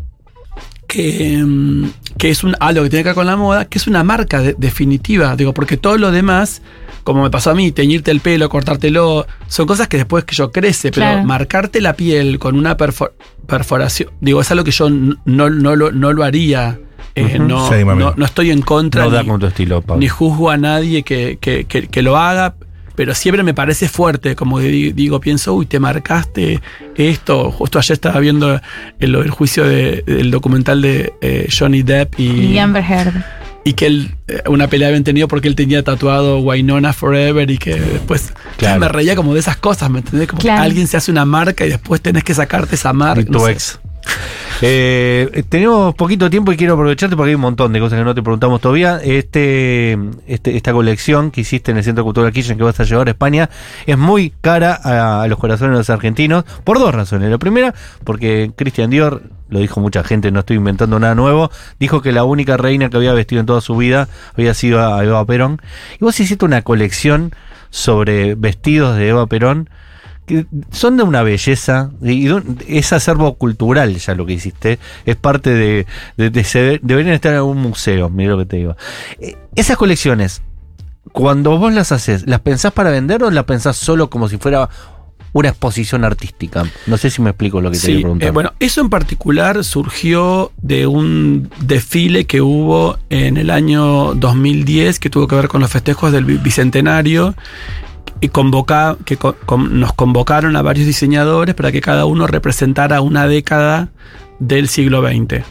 [0.87, 3.87] que, mm, que es un, algo que tiene que ver con la moda, que es
[3.87, 6.61] una marca de- definitiva, digo, porque todo lo demás,
[7.03, 10.51] como me pasó a mí, teñirte el pelo, cortártelo, son cosas que después que yo
[10.51, 11.23] crece, pero Claro.
[11.25, 13.11] marcarte la piel con una perfor-
[13.47, 16.79] perforación, digo, es algo que yo no, no, lo, no lo haría.
[17.15, 19.99] eh, no, Sí, no, no estoy en contra No da ni- con tu estilo, Pablo.
[19.99, 22.55] ni juzgo a nadie que, que- que- que lo haga,
[22.95, 26.59] pero siempre me parece fuerte, como digo, pienso, uy, te marcaste
[26.95, 27.51] esto.
[27.51, 28.59] Justo ayer estaba viendo
[28.99, 33.13] el, el juicio de- del documental de eh, Johnny Depp y, Y Amber Heard.
[33.65, 37.57] Y que él, eh, una pelea habían tenido porque él tenía tatuado Wynonna Forever y
[37.57, 38.79] que después Claro.
[38.79, 40.27] me reía como de esas cosas, ¿me entendés?
[40.27, 40.63] Como que Claro.
[40.63, 43.21] alguien se hace una marca y después tenés que sacarte esa marca.
[43.21, 43.77] Y tu no sé.
[44.65, 48.15] Eh, tenemos poquito tiempo y quiero aprovecharte porque hay un montón de cosas que no
[48.15, 48.97] te preguntamos todavía.
[49.03, 53.07] Este, este- esta colección que hiciste en el Centro Cultural Kirchner que vas a llevar
[53.07, 53.49] a España
[53.85, 57.29] es muy cara a, a los corazones de los argentinos por dos razones.
[57.29, 57.73] La primera,
[58.05, 62.23] porque Christian Dior, lo dijo mucha gente, no estoy inventando nada nuevo, dijo que la
[62.23, 65.61] única reina que había vestido en toda su vida había sido a Eva Perón.
[65.99, 67.33] Y vos hiciste una colección
[67.69, 69.69] sobre vestidos de Eva Perón
[70.25, 74.79] que son de una belleza y de un- es acervo cultural ya lo que hiciste
[75.05, 75.85] es parte de,
[76.17, 78.75] de, deberían estar en algún museo mira lo que te digo.
[79.19, 80.41] Eh, esas colecciones
[81.11, 84.69] cuando vos las haces las pensás para vender o las pensás solo como si fuera
[85.35, 88.27] una exposición artística no sé si me explico lo que te Sí, quiero preguntar.
[88.29, 94.99] eh, bueno, eso en particular surgió de un desfile que hubo en el año 2010
[94.99, 97.35] que tuvo que ver con los festejos del bi- bicentenario
[98.21, 103.27] y convoca, que con- nos convocaron a varios diseñadores para que cada uno representara una
[103.27, 103.89] década
[104.39, 105.43] del siglo XX.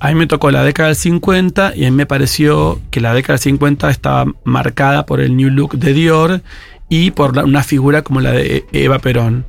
[0.00, 3.12] A mí me tocó la década del 50 y a mí me pareció que la
[3.12, 6.40] década del 50 estaba marcada por el New Look de Dior
[6.88, 9.44] y por la- una figura como la de Eva Perón.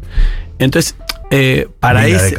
[0.59, 0.95] Entonces,
[1.29, 2.35] eh, para ese,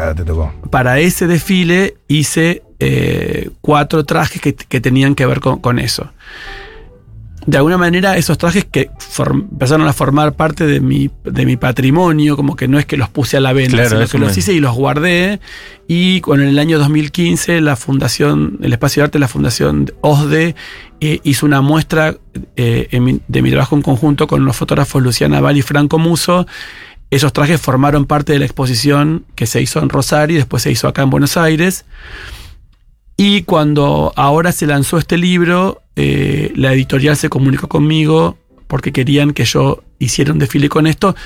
[0.70, 6.10] para ese desfile hice eh, cuatro trajes que, que tenían que ver con, con eso.
[7.50, 8.90] De alguna manera, esos trajes que
[9.26, 13.08] empezaron a formar parte de mi, de mi patrimonio, como que no es que los
[13.08, 15.40] puse a la venta, Claro, sino que los hice y los guardé.
[15.86, 20.54] Y con el año 2015, la fundación, el espacio de arte, la fundación OSDE,
[21.00, 22.16] eh, hizo una muestra
[22.56, 26.46] eh, mi- de mi trabajo en conjunto con los fotógrafos Luciana Val y Franco Muso.
[27.10, 30.70] Esos trajes formaron parte de la exposición que se hizo en Rosario y después se
[30.70, 31.86] hizo acá en Buenos Aires.
[33.20, 39.32] Y cuando ahora se lanzó este libro, eh, la editorial se comunicó conmigo porque querían
[39.32, 41.16] que yo hiciera un desfile con esto.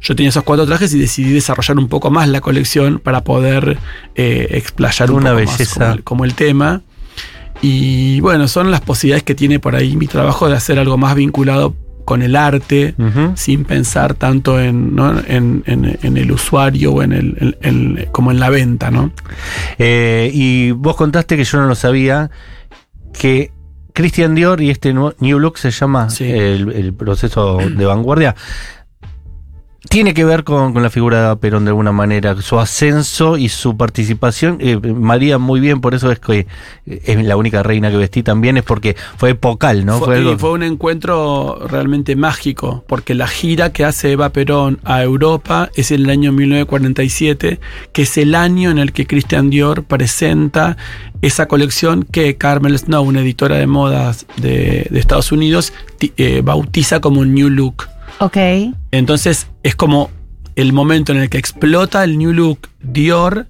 [0.00, 3.76] yo tenía esos cuatro trajes y decidí desarrollar un poco más la colección para poder
[4.14, 6.80] eh, explayar un Una poco más como el, como el tema.
[7.60, 11.14] Y bueno, son las posibilidades que tiene por ahí mi trabajo de hacer algo más
[11.14, 12.94] vinculado con el arte,
[13.34, 15.18] sin pensar tanto en, ¿no?
[15.26, 19.10] en, en- en el usuario o en el, en- como en la venta, ¿no?
[19.78, 22.30] Eh, y vos contaste que yo no lo sabía,
[23.18, 23.52] que
[23.92, 26.24] Christian Dior y este New Look se llama Sí.
[26.24, 28.34] el, el proceso de vanguardia.
[29.88, 33.48] Tiene que ver con, con la figura de Perón de alguna manera, su ascenso y
[33.50, 34.56] su participación.
[34.60, 36.46] Eh, María, muy bien, por eso es que
[36.86, 39.98] eh, es la única reina que vestí también, es porque fue epocal, ¿no?
[39.98, 45.02] Fue, algo- fue un encuentro realmente mágico, porque la gira que hace Eva Perón a
[45.02, 47.60] Europa es en el año 1947,
[47.92, 50.76] que es el año en el que Christian Dior presenta
[51.22, 55.72] esa colección que Carmel Snow, una editora de modas de, de Estados Unidos,
[56.16, 57.88] eh, bautiza como New Look.
[58.18, 58.36] Ok.
[58.90, 60.10] Entonces es como
[60.56, 63.46] el momento en el que explota el New Look Dior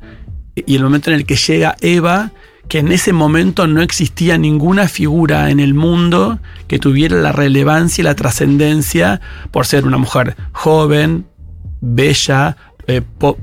[0.55, 2.33] y el momento en el que llega Eva,
[2.69, 8.01] que en ese momento no existía ninguna figura en el mundo que tuviera la relevancia
[8.03, 11.27] y la trascendencia por ser una mujer joven,
[11.83, 13.39] bella, eh, po-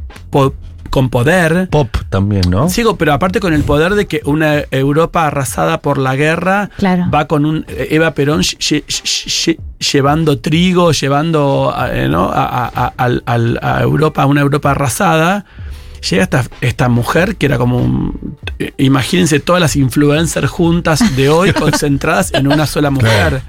[0.92, 1.68] con poder.
[1.72, 2.70] Pop también, ¿no?
[2.70, 7.06] Sigo, pero aparte con el poder de que una Europa arrasada por la guerra Claro.
[7.12, 9.60] va con un eh, Eva Perón lle- lle- lle-
[9.92, 12.30] llevando trigo, llevando eh, ¿no?
[12.32, 15.46] a, a Europa, a una Europa arrasada.
[16.10, 21.30] Llega esta, esta mujer que era como un- eh, imagínense todas las influencers juntas de
[21.30, 23.42] hoy concentradas en una sola mujer, Claro,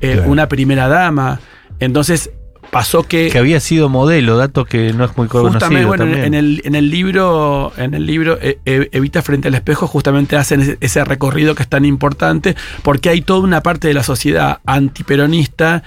[0.00, 0.30] eh, claro.
[0.30, 1.40] una primera dama.
[1.78, 2.30] Entonces
[2.72, 6.10] pasó que Que había sido modelo, dato que no es muy conocido Justamente, bueno, en-
[6.10, 6.34] también.
[6.34, 10.36] en el, en el libro, en el libro eh, eh, Evita frente al espejo, justamente
[10.36, 14.60] hacen ese recorrido que es tan importante, porque hay toda una parte de la sociedad
[14.64, 15.82] antiperonista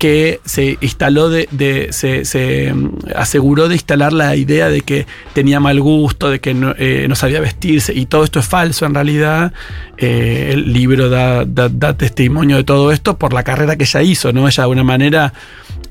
[0.00, 1.46] que se instaló de,
[1.90, 6.74] se, mm, aseguró de instalar la idea de que tenía mal gusto, de que no,
[6.78, 9.52] eh, sabía vestirse, y todo esto es falso en realidad.
[9.98, 11.44] Eh, el libro da,
[11.98, 14.48] testimonio de todo esto por la carrera que ella hizo, ¿no?
[14.48, 15.34] Ella de alguna manera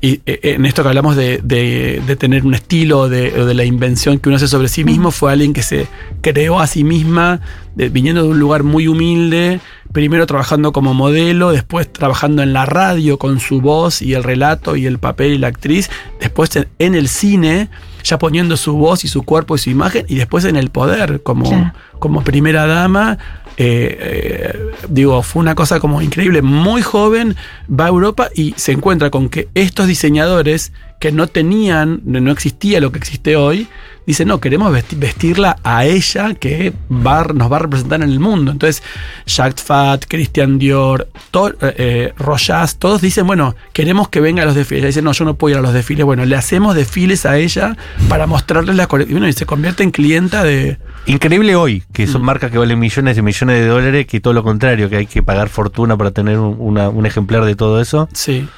[0.00, 4.28] y eh, en esto que hablamos de, tener un estilo, de, de la invención que
[4.28, 5.86] uno hace sobre sí mismo, fue alguien que se
[6.20, 7.42] creó a sí misma,
[7.76, 9.60] viniendo de un lugar muy humilde,
[9.92, 14.76] primero trabajando como modelo, después trabajando en la radio con su voz y el relato
[14.76, 17.68] y el papel y la actriz, después en, el cine,
[18.04, 21.22] ya poniendo su voz y su cuerpo y su imagen, y después en el poder,
[21.22, 21.72] como, Claro.
[21.98, 23.18] como primera dama.
[23.56, 26.40] eh, eh, digo, fue una cosa como increíble.
[26.40, 27.36] Muy joven,
[27.68, 32.80] va a Europa y se encuentra con que estos diseñadores que no tenían, no existía
[32.80, 33.68] lo que existe hoy,
[34.10, 38.20] dicen, no, queremos vesti- vestirla a ella que va, nos va a representar en el
[38.20, 38.52] mundo.
[38.52, 38.82] Entonces,
[39.26, 44.46] Jacques Fat, Christian Dior, to- eh, eh, Rojas, todos dicen, bueno, queremos que venga a
[44.46, 44.80] los desfiles.
[44.82, 46.04] Ella dice, no, yo no puedo ir a los desfiles.
[46.04, 47.76] Bueno, le hacemos desfiles a ella
[48.08, 49.24] para mostrarles la colección.
[49.26, 50.78] Y se convierte en clienta de...
[51.06, 52.12] Increíble hoy, que Mm.
[52.12, 55.06] son marcas que valen millones y millones de dólares, que todo lo contrario, que hay
[55.06, 58.48] que pagar fortuna para tener una- un ejemplar de todo eso, Sí.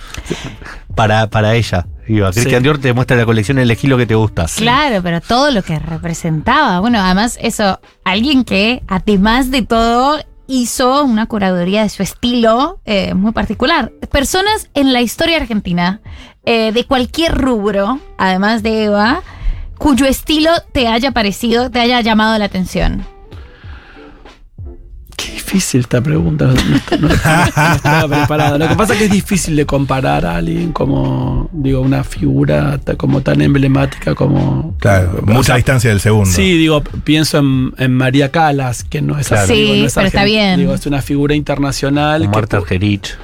[0.95, 1.87] para, para ella.
[2.07, 2.41] Digo, Sí.
[2.41, 4.47] Christian Dior te muestra la colección, elegí lo que te gusta.
[4.57, 6.81] Claro, pero todo lo que representaba.
[6.81, 13.15] Bueno, además, eso, alguien que, además de todo, hizo una curaduría de su estilo eh,
[13.15, 13.93] muy particular.
[14.11, 16.01] Personas en la historia argentina,
[16.45, 19.23] eh, de cualquier rubro, además de Eva,
[19.79, 23.07] cuyo estilo te haya parecido, te haya llamado la atención.
[25.53, 26.47] Difícil esta pregunta.
[26.99, 27.09] No,
[27.75, 28.57] estaba preparado.
[28.59, 32.81] Lo que pasa es que es difícil de comparar a alguien como, digo, una figura
[32.97, 34.75] como tan emblemática como.
[34.79, 36.31] Claro, o mucha sea, distancia del segundo.
[36.31, 39.45] Sí, digo, pienso en, en María Calas, que no es Claro.
[39.45, 40.61] así, Sí, digo, no es pero está argentina, bien.
[40.61, 42.29] Digo, es una figura internacional.
[42.29, 43.17] Marta Argerich.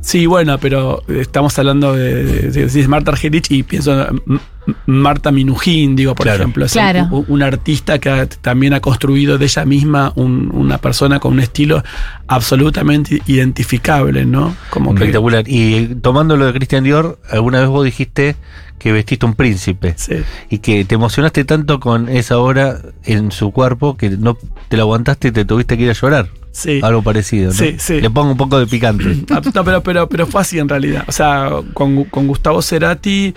[0.00, 4.40] Sí, bueno, pero estamos hablando de, de, de- de Marta Argerich y pienso en
[4.86, 6.40] Marta Minujín, digo, por Claro.
[6.42, 6.64] ejemplo.
[6.66, 7.08] Es Claro.
[7.10, 11.32] un, un artista que ha- también ha construido de ella misma un- una persona con
[11.32, 11.82] un estilo
[12.28, 14.54] absolutamente identificable, ¿no?
[14.70, 15.04] Como que.
[15.04, 15.44] Espectacular.
[15.46, 18.36] Y tomando lo de Christian Dior, alguna vez vos dijiste
[18.78, 19.94] que vestiste un príncipe.
[19.96, 20.16] Sí.
[20.50, 24.36] Y que te emocionaste tanto con esa obra en su cuerpo que no
[24.68, 26.28] te la aguantaste y te tuviste que ir a llorar.
[26.50, 26.80] Sí.
[26.82, 27.52] Algo parecido, ¿no?
[27.56, 28.00] Sí, sí.
[28.00, 29.04] Le pongo un poco de picante.
[29.30, 31.04] Ah, No, pero, pero, pero fue así en realidad.
[31.06, 33.32] O sea, con, con Gustavo Cerati,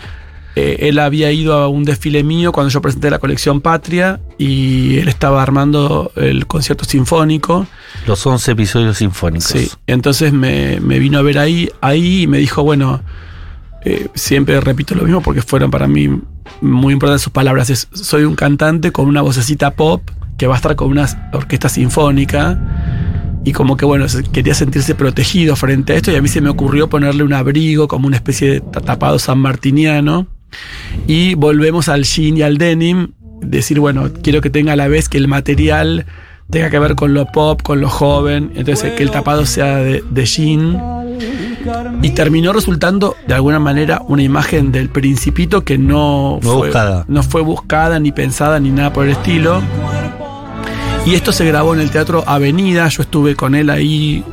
[0.56, 4.98] eh, él había ido a un desfile mío cuando yo presenté la colección Patria y
[5.00, 7.68] él estaba armando el concierto sinfónico.
[8.08, 9.48] Los 11 episodios sinfónicos.
[9.50, 9.70] Sí.
[9.88, 13.02] Entonces me, me vino a ver ahí, ahí y me dijo, bueno,
[13.84, 16.10] eh, siempre repito lo mismo porque fueron para mí
[16.62, 17.70] muy importantes sus palabras.
[17.70, 20.02] Es, soy un cantante con una vocecita pop
[20.38, 22.60] que va a estar con una orquesta sinfónica.
[23.44, 26.50] Y como que bueno, quería sentirse protegido frente a esto y a mí se me
[26.50, 30.28] ocurrió ponerle un abrigo como una especie de ta- tapado sanmartiniano.
[31.08, 33.10] Y volvemos al jean y al denim,
[33.42, 36.06] decir, bueno, quiero que tenga a la vez que el material
[36.50, 40.04] tenga que ver con lo pop, con lo joven, entonces que el tapado sea de,
[40.10, 40.82] de jean.
[42.04, 47.06] Y terminó resultando de alguna manera una imagen del principito que no, No fue, buscada.
[47.08, 49.62] no fue buscada, ni pensada, ni nada por el estilo.
[51.06, 54.24] Y esto se grabó en el Teatro Avenida, yo estuve con él ahí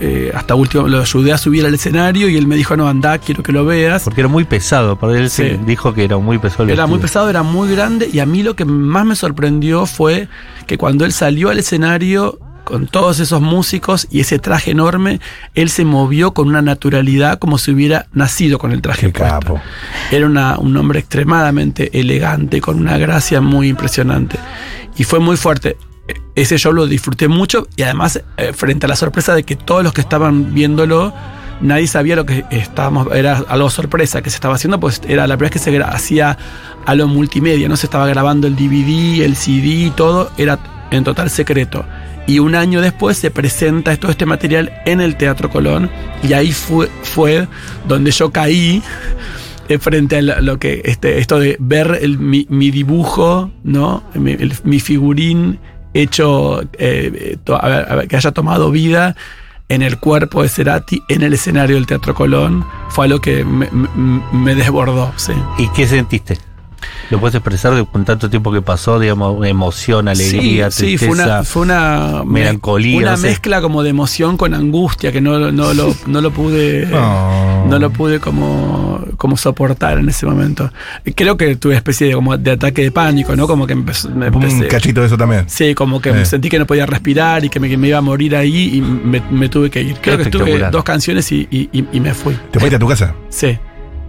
[0.00, 3.18] eh, hasta último, lo ayudé a subir al escenario y él me dijo, no, anda,
[3.18, 4.04] quiero que lo veas.
[4.04, 4.98] Porque era muy pesado.
[4.98, 5.60] Para él se Sí.
[5.66, 6.64] dijo que era muy pesado.
[6.64, 9.86] el Era muy pesado, era muy grande y a mí lo que más me sorprendió
[9.86, 10.28] fue
[10.66, 15.20] que cuando él salió al escenario con todos esos músicos y ese traje enorme,
[15.54, 19.58] él se movió con una naturalidad como si hubiera nacido con el traje capo.
[20.10, 24.38] Era una- un hombre extremadamente elegante, con una gracia muy impresionante.
[24.98, 25.76] Y fue muy fuerte.
[26.34, 29.82] Ese show lo disfruté mucho y además eh, frente a la sorpresa de que todos
[29.82, 31.12] los que estaban viéndolo,
[31.60, 35.36] nadie sabía lo que estábamos, era algo sorpresa que se estaba haciendo, pues era la
[35.36, 36.38] primera vez que se hacía
[36.86, 40.58] a lo multimedia, no se estaba grabando el DVD, el CD, todo era
[40.90, 41.84] en total secreto.
[42.26, 45.90] Y un año después se presenta todo este material en el Teatro Colón
[46.22, 47.48] y ahí fue, fue
[47.86, 48.82] donde yo caí
[49.68, 54.02] eh, frente a lo que este, esto de ver mi, mi dibujo, ¿no?
[54.14, 55.58] Mi figurín
[55.94, 57.36] hecho eh,
[58.08, 59.16] que haya tomado vida
[59.68, 63.68] en el cuerpo de Cerati en el escenario del Teatro Colón fue algo que me-
[64.32, 65.32] me desbordó, sí.
[65.58, 66.38] ¿Y qué sentiste?
[67.10, 68.98] ¿Lo puedes expresar de, con tanto tiempo que pasó?
[69.00, 71.14] Digamos, emoción, alegría, sí, sí, tristeza.
[71.14, 73.28] fue una, fue una me- melancolía, una no sé.
[73.28, 77.66] mezcla como de emoción con angustia que no, no, lo, no lo pude No.
[77.66, 80.70] no lo pude como, como soportar en ese momento.
[81.14, 83.46] Creo que tuve especie de como de ataque de pánico, ¿no?
[83.46, 85.44] Como que me Un empecé- cachito de eso también.
[85.48, 86.24] Sí, como que Eh.
[86.26, 88.80] sentí que no podía respirar y que me, que me iba a morir ahí y
[88.82, 89.96] me, me tuve que ir.
[90.00, 92.36] Creo que estuve dos canciones y, y- y- y me fui.
[92.50, 93.14] ¿Te fuiste a tu casa?
[93.30, 93.58] Sí,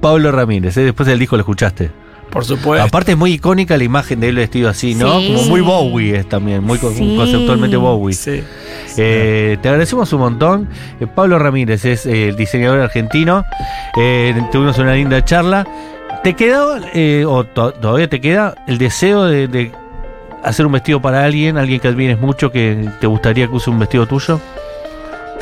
[0.02, 0.84] Pablo Ramírez, ¿eh?
[0.84, 1.92] después del disco lo escuchaste.
[2.32, 2.86] Por supuesto.
[2.86, 5.20] Aparte es muy icónica la imagen de él vestido así, ¿no?
[5.20, 5.34] Sí.
[5.34, 7.16] Como muy Bowie es también, muy co- Sí.
[7.18, 8.14] conceptualmente Bowie.
[8.14, 8.44] Sí.
[8.98, 10.70] Eh, te agradecemos un montón.
[11.00, 13.44] Eh, Pablo Ramírez es eh, el diseñador argentino.
[13.98, 15.66] Eh, tuvimos una linda charla.
[16.24, 19.72] ¿Te quedó, eh, o to- todavía te queda, el deseo de, de
[20.44, 23.80] hacer un vestido para alguien, alguien que admires mucho, que te gustaría que use un
[23.80, 24.40] vestido tuyo?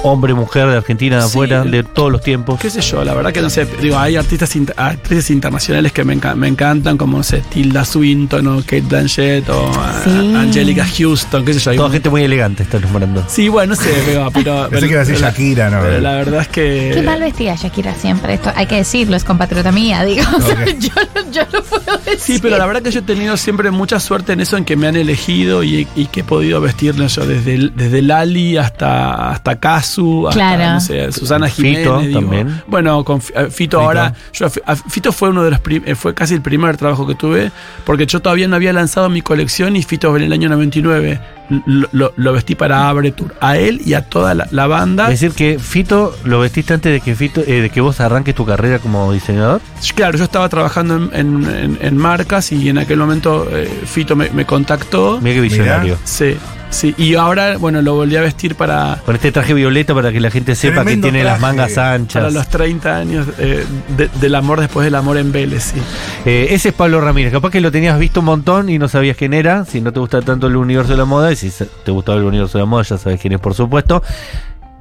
[0.04, 1.28] Hombre, mujer de Argentina, de Sí.
[1.30, 2.60] afuera, de todos los tiempos.
[2.60, 6.16] qué sé yo, la verdad que no sé, digo, hay artistas actrices internacionales que me,
[6.16, 10.34] enca- me encantan, como no sé, Tilda Swinton o Kate Blanchett o ah, Sí.
[10.36, 11.72] Angelica Houston, qué sé yo.
[11.72, 13.24] hay Toda un- gente muy elegante está nombrando.
[13.28, 14.30] Sí, bueno, no sé, pero...
[14.34, 15.82] pero Pensé que iba a decir Shakira, ¿no?
[15.82, 16.92] pero la verdad es que...
[16.94, 18.36] Qué mal vestida Shakira siempre.
[18.36, 20.24] Esto hay que decirlo, es compatriota mía, digo.
[20.38, 20.78] O sea, Ok.
[20.80, 20.90] yo,
[21.32, 22.20] yo no puedo decir.
[22.20, 24.76] Sí, pero la verdad que yo he tenido siempre mucha suerte en eso, en que
[24.76, 29.32] me han elegido y, y que he podido vestirlo yo desde, el- desde Lali hasta,
[29.32, 29.87] hasta Kazu,
[30.28, 30.74] hasta, Claro.
[30.74, 31.62] no sé, Susana Fito
[32.00, 32.08] Jiménez.
[32.08, 32.20] digo.
[32.20, 32.62] también.
[32.68, 34.48] Bueno, con Fi- eh, Fito, ahora, yo
[34.90, 37.52] Fito fue uno de los eh, fue casi el primer trabajo que tuve,
[37.86, 41.20] porque yo todavía no había lanzado mi colección y Fito en el año 99
[41.66, 45.06] lo, lo- lo vestí para Abre Tour, a él y a toda la, la banda.
[45.12, 48.36] Es decir, que Fito lo vestiste antes de que Fito, eh, de que vos arranques
[48.36, 49.62] tu carrera como diseñador.
[49.96, 54.16] Claro, yo estaba trabajando en, en- en- en marcas y en aquel momento eh, Fito
[54.16, 55.20] me, me contactó.
[55.22, 55.98] Mira qué visionario.
[56.04, 56.36] Sí,
[56.70, 56.94] sí.
[56.98, 60.30] Y ahora, bueno, lo volví a vestir para, Con este traje violeta para que la
[60.32, 62.22] gente sepa Tremendo que tiene las mangas anchas.
[62.22, 63.66] para los 30 años eh,
[63.98, 65.82] de- del amor después del amor en Vélez, sí.
[66.26, 67.32] Eh, ese es Pablo Ramírez.
[67.32, 69.66] Capaz que lo tenías visto un montón y no sabías quién era.
[69.66, 71.52] Si no te gusta tanto el universo de la moda, y si
[71.84, 74.02] te gustaba el universo de la moda, ya sabes quién es, por supuesto.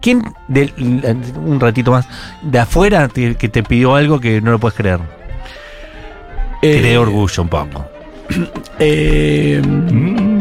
[0.01, 0.73] ¿Quién, del-
[1.45, 2.07] un ratito más,
[2.43, 5.01] de afuera te- que te pidió algo que no lo puedes creer?
[6.63, 7.85] Eh, te dé orgullo un poco.
[8.79, 10.36] eh, Mm,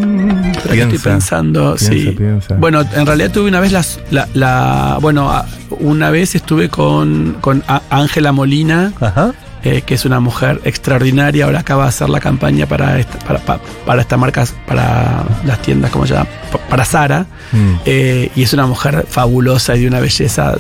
[0.74, 2.16] que estoy pensando, piensa, sí.
[2.18, 2.56] piensa.
[2.56, 5.32] Bueno, en realidad tuve una vez las- la, la- bueno,
[5.80, 9.34] una vez estuve con con Ángela Molina, Ajá.
[9.64, 11.46] eh, que es una mujer extraordinaria.
[11.46, 15.62] Ahora acaba de hacer la campaña para esta, para, pa- para esta marca, para las
[15.62, 16.28] tiendas, ¿cómo se llama?
[16.52, 17.26] Pa- Para Sara.
[17.52, 17.74] Mm.
[17.86, 20.56] Eh, y es una mujer fabulosa y de una belleza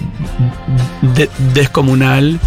[1.15, 2.39] de- descomunal.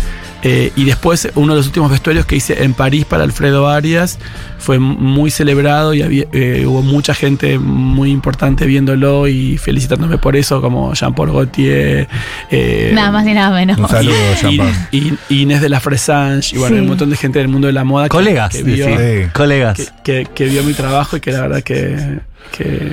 [0.42, 4.18] Eh, y después, uno de los últimos vestuarios que hice en París para Alfredo Arias
[4.59, 10.37] fue muy celebrado y había- eh, hubo mucha gente muy importante viéndolo y felicitándome por
[10.37, 12.09] eso, como Jean-Paul Gaultier.
[12.51, 13.79] eh, Nada más ni nada menos.
[13.79, 15.18] Un saludo, y- Jean-Paul.
[15.31, 16.83] Inés de la Fresange, y bueno, Sí.
[16.83, 19.24] un montón de gente del mundo de la moda que, Colegas, que vio, decir.
[19.27, 19.31] Sí.
[19.35, 19.92] Colegas.
[20.05, 22.20] que, que- que vio mi trabajo y que la verdad que,
[22.57, 22.92] que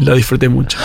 [0.00, 0.78] lo disfruté mucho.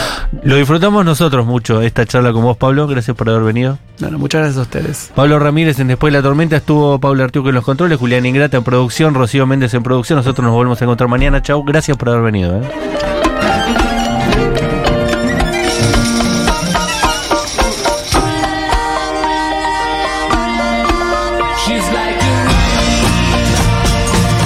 [0.43, 2.87] Lo disfrutamos nosotros mucho, esta charla con vos, Pablo.
[2.87, 3.77] Gracias por haber venido.
[3.99, 5.11] Bueno, muchas gracias a ustedes.
[5.15, 8.57] Pablo Ramírez en Después de la Tormenta estuvo Pablo Artiuco en los controles, Julián Ingrata
[8.57, 10.17] en producción, Rocío Méndez en producción.
[10.17, 11.41] Nosotros nos volvemos a encontrar mañana.
[11.41, 12.61] Chau, gracias por haber venido.
[12.61, 12.61] ¿eh?